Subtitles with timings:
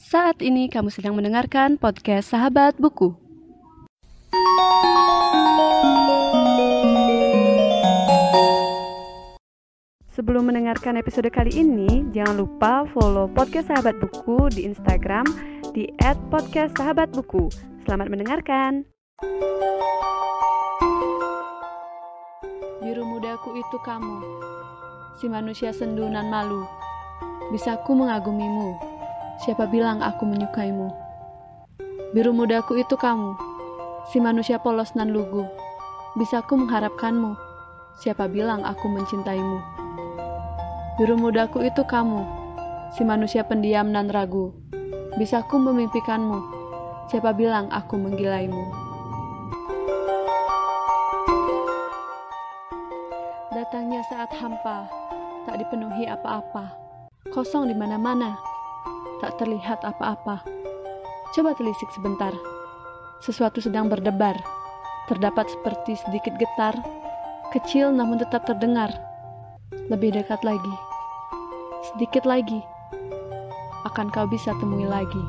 [0.00, 3.12] Saat ini kamu sedang mendengarkan podcast Sahabat Buku.
[10.08, 15.28] Sebelum mendengarkan episode kali ini, jangan lupa follow podcast Sahabat Buku di Instagram
[15.76, 15.92] di
[16.32, 17.52] @podcastsahabatbuku.
[17.84, 18.88] Selamat mendengarkan.
[22.80, 24.16] Biru mudaku itu kamu,
[25.20, 26.64] si manusia sendu nan malu.
[27.52, 28.89] Bisa ku mengagumimu,
[29.40, 30.92] siapa bilang aku menyukaimu.
[32.12, 33.32] Biru mudaku itu kamu,
[34.12, 35.48] si manusia polos nan lugu.
[36.20, 37.32] Bisa ku mengharapkanmu,
[37.96, 39.58] siapa bilang aku mencintaimu.
[41.00, 42.26] Biru mudaku itu kamu,
[42.92, 44.52] si manusia pendiam nan ragu.
[45.16, 46.38] Bisa ku memimpikanmu,
[47.08, 48.64] siapa bilang aku menggilaimu.
[53.56, 54.84] Datangnya saat hampa,
[55.48, 56.76] tak dipenuhi apa-apa.
[57.30, 58.49] Kosong di mana-mana,
[59.20, 60.42] tak terlihat apa-apa.
[61.36, 62.34] Coba telisik sebentar.
[63.22, 64.34] Sesuatu sedang berdebar.
[65.06, 66.74] Terdapat seperti sedikit getar,
[67.52, 68.90] kecil namun tetap terdengar.
[69.92, 70.74] Lebih dekat lagi.
[71.92, 72.58] Sedikit lagi.
[73.86, 75.24] Akan kau bisa temui lagi.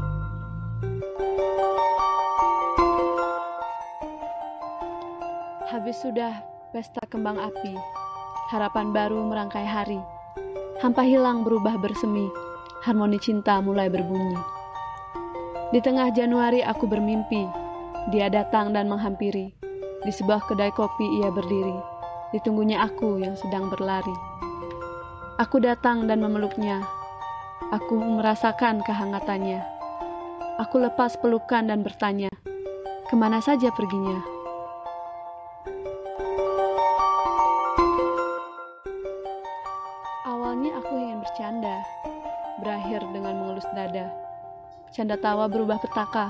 [5.72, 6.44] Habis sudah
[6.76, 7.74] pesta kembang api,
[8.52, 10.00] harapan baru merangkai hari.
[10.84, 12.28] Hampa hilang berubah bersemi,
[12.82, 14.38] harmoni cinta mulai berbunyi.
[15.72, 17.46] Di tengah Januari aku bermimpi,
[18.10, 19.54] dia datang dan menghampiri.
[20.02, 21.78] Di sebuah kedai kopi ia berdiri,
[22.34, 24.18] ditunggunya aku yang sedang berlari.
[25.38, 26.82] Aku datang dan memeluknya,
[27.70, 29.62] aku merasakan kehangatannya.
[30.58, 32.34] Aku lepas pelukan dan bertanya,
[33.08, 34.18] ke mana saja perginya?
[40.26, 41.78] Awalnya aku ingin bercanda,
[42.62, 44.14] berakhir dengan mengelus dada.
[44.94, 46.30] Canda tawa berubah petaka,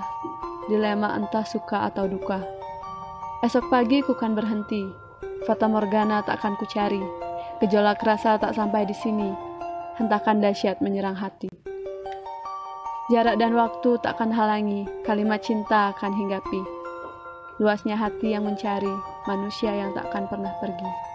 [0.71, 2.39] dilema entah suka atau duka.
[3.43, 4.87] Esok pagi ku kan berhenti,
[5.43, 7.01] Fata Morgana tak akan kucari,
[7.59, 9.33] gejolak rasa tak sampai di sini,
[9.99, 11.49] hentakan dahsyat menyerang hati.
[13.11, 16.61] Jarak dan waktu tak akan halangi, kalimat cinta akan hinggapi.
[17.59, 18.93] Luasnya hati yang mencari,
[19.27, 21.10] manusia yang tak akan pernah pergi.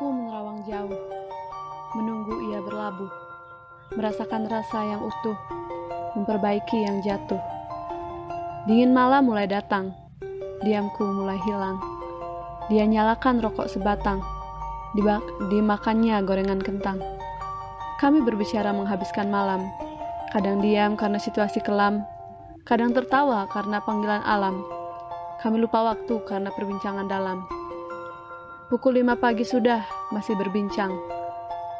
[0.00, 1.00] Mataku menerawang jauh,
[1.92, 3.12] menunggu ia berlabuh,
[4.00, 5.36] merasakan rasa yang utuh,
[6.16, 7.36] memperbaiki yang jatuh.
[8.64, 9.92] Dingin malam mulai datang,
[10.64, 11.76] diamku mulai hilang.
[12.72, 14.24] Dia nyalakan rokok sebatang,
[15.52, 16.96] dimakannya gorengan kentang.
[18.00, 19.68] Kami berbicara menghabiskan malam,
[20.32, 22.08] kadang diam karena situasi kelam,
[22.64, 24.64] kadang tertawa karena panggilan alam.
[25.44, 27.59] Kami lupa waktu karena perbincangan dalam.
[28.70, 29.82] Pukul lima pagi sudah,
[30.14, 30.94] masih berbincang.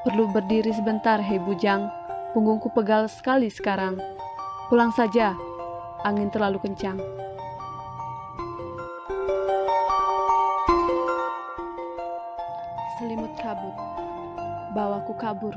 [0.02, 1.86] Perlu berdiri sebentar, hei bujang.
[2.34, 3.94] Punggungku pegal sekali sekarang.
[4.66, 5.38] Pulang saja,
[6.02, 6.98] angin terlalu kencang.
[12.98, 13.76] Selimut kabut,
[14.74, 15.54] bawaku kabur,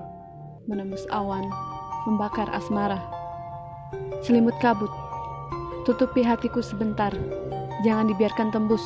[0.69, 1.50] menembus awan,
[2.05, 3.01] membakar asmara.
[4.21, 4.94] Selimut kabut,
[5.81, 7.09] tutupi hatiku sebentar,
[7.81, 8.85] jangan dibiarkan tembus.